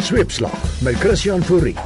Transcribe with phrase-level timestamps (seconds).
[0.00, 1.76] Sweepslag met Christian Fourie.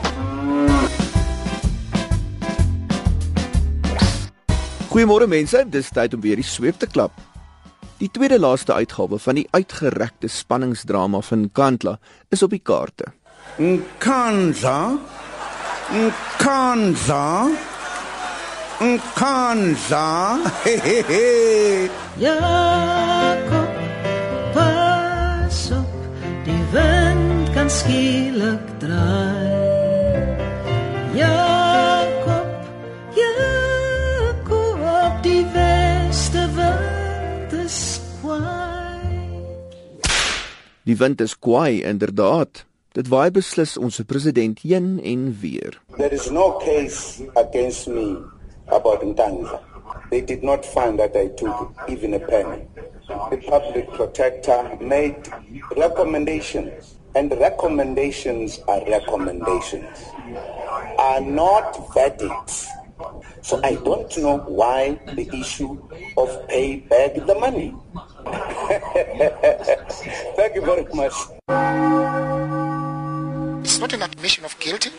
[4.89, 7.11] Goeiemôre mense, dis tyd om weer die sweep te klap.
[7.99, 11.99] Die tweede laaste uitgawe van die uitgerekte spanningsdrama van Kantla
[12.31, 13.11] is op die kaarte.
[13.59, 14.79] Nkandla
[15.91, 17.27] Nkandla
[18.79, 20.39] Nkandla
[22.19, 23.34] Jakob,
[27.85, 29.53] skielik draai.
[31.13, 32.49] Jakob,
[33.13, 34.81] Jakob,
[35.21, 39.45] die weste wind is kwaai.
[40.89, 42.65] Die wind is kwaai inderdaad.
[42.97, 45.77] Dit waai beslis ons president heen en weer.
[46.01, 48.17] There is no case against me
[48.73, 49.61] about Nkandla.
[50.09, 52.65] They did not find that I took even a penny.
[53.29, 55.29] The public protector made
[55.77, 59.99] recommendations and recommendations are recommendations
[60.99, 62.69] are not verdicts.
[63.43, 65.79] So I don't know why the issue
[66.17, 67.75] of pay back the money.
[70.37, 71.13] Thank you very much.
[73.65, 74.91] It's not an admission of guilt,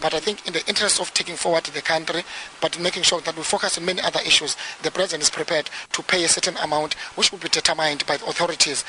[0.00, 2.22] but I think in the interest of taking forward the country,
[2.60, 6.02] but making sure that we focus on many other issues, the president is prepared to
[6.02, 8.82] pay a certain amount, which will be determined by the authorities,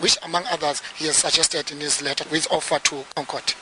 [0.00, 3.54] which among others he has suggested in his letter with offer to Concord.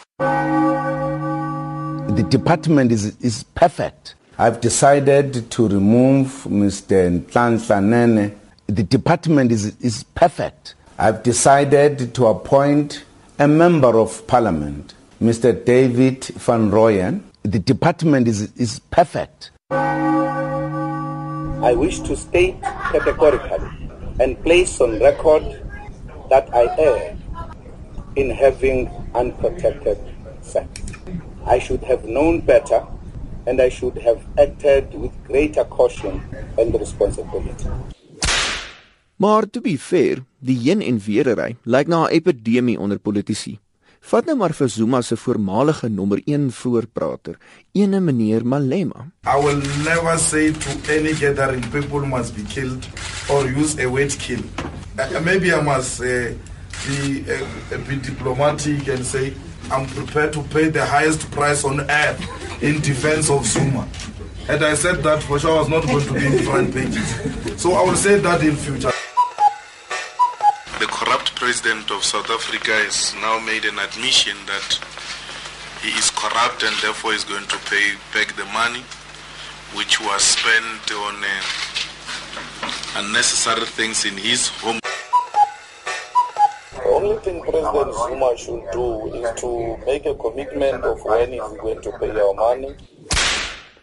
[2.17, 4.15] The department is, is perfect.
[4.39, 7.25] I've decided to remove Mr.
[7.25, 8.41] Nhlanhla Nene.
[8.67, 10.75] The department is, is perfect.
[10.99, 13.05] I've decided to appoint
[13.39, 15.53] a member of parliament, Mr.
[15.65, 17.21] David Van Rooyen.
[17.43, 19.51] The department is, is perfect.
[19.71, 23.69] I wish to state categorically
[24.19, 25.43] and place on record
[26.31, 27.19] that I erred
[28.17, 29.99] in having unprotected
[30.41, 30.81] sex.
[31.47, 32.87] I should have known better
[33.47, 36.23] and I should have acted with greater caution
[36.59, 37.69] and responsibility.
[39.17, 43.59] Maar to be fair, die heen en weerery lyk na 'n epidemie onder politici.
[44.05, 47.39] Vat nou maar vir Zuma se voormalige nommer 1 voorprater,
[47.73, 49.07] ene meneer Malema.
[49.25, 52.85] I will never say to any gathering people must be killed
[53.31, 54.43] or use a word kill.
[54.99, 56.35] Uh, maybe I must uh,
[56.87, 59.33] be, uh, be diplomatic and say
[59.73, 62.21] I'm prepared to pay the highest price on earth
[62.63, 63.89] in defense of Zuma.
[64.47, 67.09] Had I said that, for sure I was not going to be in front pages.
[67.57, 68.94] So I will say that in future.
[71.45, 74.81] President of South Africa has now made an admission that
[75.85, 78.81] he is corrupt and therefore is going to pay back the money
[79.77, 84.81] which was spent on uh, unnecessary things in his home.
[86.73, 91.53] The only thing President Zuma should do is to make a commitment of when he's
[91.61, 92.73] going to pay our money.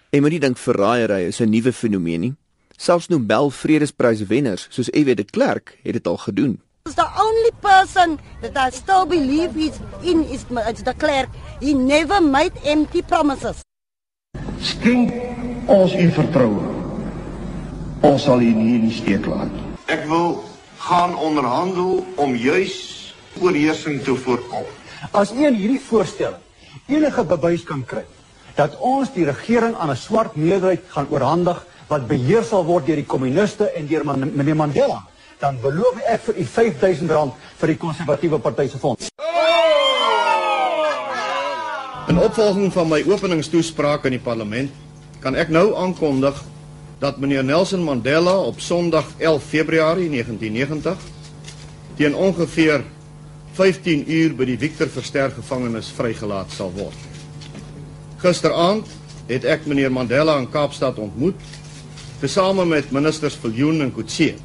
[0.09, 2.33] En moenie dink verraaiery is 'n nuwe fenomeen nie.
[2.73, 5.13] Selfs Nobel Vredespryswenners soos F.W.
[5.13, 6.57] de Klerk het dit al gedoen.
[6.85, 7.10] It's the
[7.41, 11.29] only person that I still believe is in is it's the clerk.
[11.59, 13.63] He never made empty promises.
[14.61, 15.09] Skenk
[15.65, 16.61] ons u vertroue.
[18.05, 19.65] Ons sal u nie in die steek laat nie.
[19.89, 20.37] Ek wil
[20.85, 22.77] gaan onderhandel om juis
[23.41, 24.65] oorheersing te voorkom.
[25.17, 26.37] As u in hierdie voorstel
[26.89, 28.05] enige bewys kan kry
[28.57, 33.01] dat ons die regering aan 'n swart meerderheid gaan oorhandig wat beheer sal word deur
[33.01, 35.01] die kommuniste en deur man, meneer Mandela,
[35.41, 39.09] dan beloof ek vir u R5000 vir die konservatiewe party se fonds.
[42.11, 44.71] In opvolging van my openingstoespraak in die parlement,
[45.21, 46.37] kan ek nou aankondig
[47.01, 50.97] dat meneer Nelson Mandela op Sondag 11 Februarie 1990
[51.97, 52.83] teen ongeveer
[53.57, 56.97] 15 uur by die Victor Verster gevangenis vrygelaat sal word.
[58.21, 58.87] Gisteraand
[59.29, 61.37] het ek meneer Mandela in Kaapstad ontmoet,
[62.21, 64.35] tesame met ministers Viljoen en Kutse.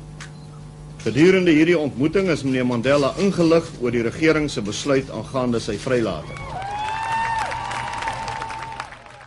[1.06, 6.40] Gedurende hierdie ontmoeting is meneer Mandela ingelig oor die regering se besluit aangaande sy vrylating.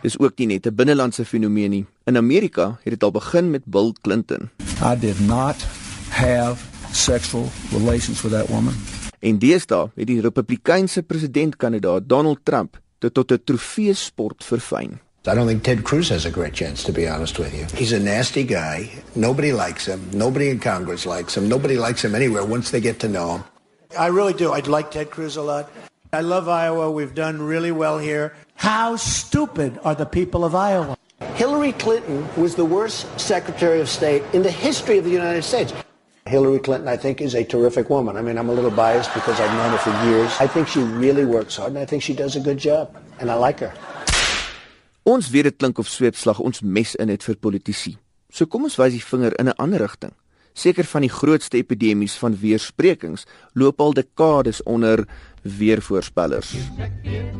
[0.02, 1.86] Dis ook nie net 'n binnelandse fenomeen nie.
[2.04, 4.50] In Amerika het dit al begin met Bill Clinton.
[4.84, 5.56] I did not
[6.10, 6.60] have
[6.92, 8.74] sexual relations with that woman.
[9.20, 15.00] En deesdae het die Republikeinse presidentkandidaat Donald Trump dit tot 'n trofee sport verfyn.
[15.26, 17.66] I don't think Ted Cruz has a great chance, to be honest with you.
[17.76, 18.90] He's a nasty guy.
[19.14, 20.08] Nobody likes him.
[20.14, 21.46] Nobody in Congress likes him.
[21.46, 23.44] Nobody likes him anywhere once they get to know him.
[23.98, 24.52] I really do.
[24.52, 25.70] I'd like Ted Cruz a lot.
[26.14, 26.90] I love Iowa.
[26.90, 28.34] We've done really well here.
[28.54, 30.96] How stupid are the people of Iowa?
[31.34, 35.74] Hillary Clinton was the worst Secretary of State in the history of the United States.
[36.26, 38.16] Hillary Clinton, I think, is a terrific woman.
[38.16, 40.34] I mean, I'm a little biased because I've known her for years.
[40.40, 43.30] I think she really works hard, and I think she does a good job, and
[43.30, 43.72] I like her.
[45.10, 47.96] Ons weet dit klink of sweepslag ons mes in het vir politici.
[48.30, 50.12] So kom ons wys die vinger in 'n ander rigting.
[50.54, 55.06] Seker van die grootste epidemies van weersprekings loop al dekades onder
[55.42, 56.54] weervoorspellers.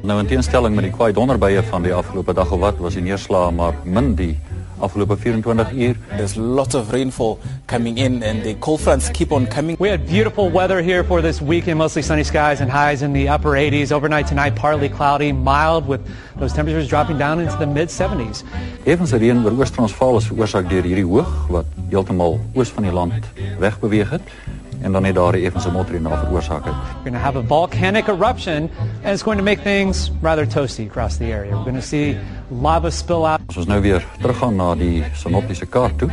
[0.03, 3.03] Nou in teenstelling met die kwaai donderbye van die afgelope dag of wat was die
[3.03, 4.39] neerslae maar min die
[4.83, 5.97] afgelope 24 uur.
[6.17, 9.77] There's lots of rainfall coming in and the cold fronts keep on coming.
[9.79, 13.29] We had beautiful weather here for this weekend, mostly sunny skies and highs in the
[13.29, 13.93] upper 80s.
[13.93, 16.01] Overnight tonight partly cloudy, mild with
[16.37, 18.45] those temperatures dropping down into the mid 70s.
[18.87, 23.27] Evens reën oor Oos-Transvaal is veroorsaak deur hierdie hoog wat heeltemal oos van die land
[23.61, 24.35] wegbeweeg het
[24.83, 26.75] en dan net daar effens 'n motor hierna veroorsaak het.
[26.75, 28.71] We're going to have a volcanic eruption
[29.03, 31.55] and it's going to make things rather toasty across the area.
[31.57, 32.17] We're going to see
[32.51, 33.41] lava spill out.
[33.49, 36.11] As ons nou weer teruggaan na die sinoptiese kaart toe,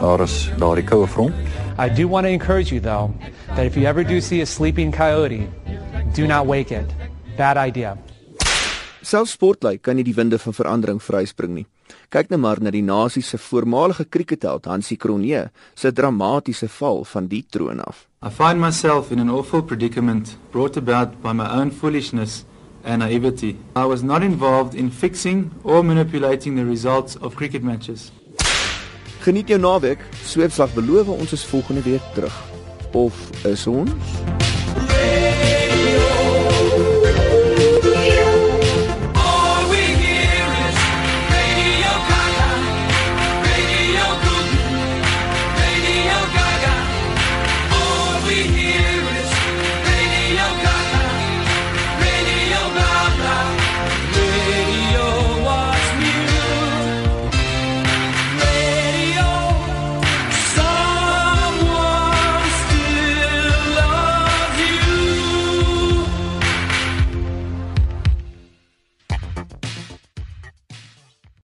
[0.00, 1.34] daar is daardie koue front.
[1.78, 3.10] I do want to encourage you though
[3.54, 5.48] that if you ever do see a sleeping coyote,
[6.14, 6.86] do not wake it.
[7.36, 7.96] Bad idea.
[9.02, 11.66] Selfs Sportlike kan nie die winde van verandering vryspring nie.
[12.08, 17.26] Kyk net maar na die nasie se voormalige kriketheld Hansie Cronje se dramatiese val van
[17.26, 18.06] die troon af.
[18.22, 22.44] I find myself in an awful predicament brought about by my own foolishness
[22.84, 23.56] and naivety.
[23.76, 28.12] I was not involved in fixing or manipulating the results of cricket matches.
[29.24, 29.98] Geniet jou naweek.
[30.24, 32.42] Sweepslag beloof ons is volgende week terug.
[32.92, 33.90] Of is ons?